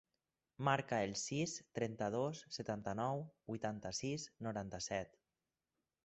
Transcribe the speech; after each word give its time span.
Marca 0.67 0.97
el 1.07 1.11
sis, 1.23 1.51
trenta-dos, 1.79 2.39
setanta-nou, 2.57 3.21
vuitanta-sis, 3.51 4.25
noranta-set. 4.47 5.21